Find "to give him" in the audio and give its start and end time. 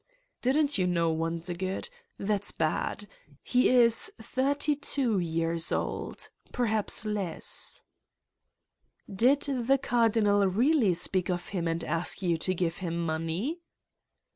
12.37-13.05